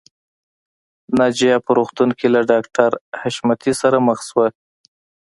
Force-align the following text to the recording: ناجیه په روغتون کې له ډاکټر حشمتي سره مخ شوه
ناجیه 1.17 1.55
په 1.65 1.71
روغتون 1.77 2.09
کې 2.17 2.27
له 2.35 2.41
ډاکټر 2.51 2.91
حشمتي 3.19 3.73
سره 3.81 3.97
مخ 4.07 4.19
شوه 4.29 4.47